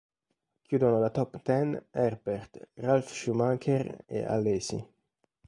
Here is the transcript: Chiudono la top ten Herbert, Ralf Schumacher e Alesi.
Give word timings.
Chiudono 0.63 0.97
la 0.99 1.11
top 1.11 1.43
ten 1.43 1.79
Herbert, 1.91 2.69
Ralf 2.77 3.11
Schumacher 3.13 3.99
e 4.07 4.25
Alesi. 4.25 4.83